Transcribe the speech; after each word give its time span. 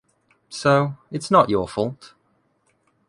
So, 0.49 0.95
it’s 1.11 1.29
not 1.29 1.51
your 1.51 1.67
fault. 1.67 2.15